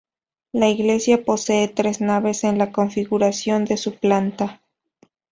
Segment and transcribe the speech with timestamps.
[0.51, 4.59] La iglesia posee tres naves en la configuración de su planta.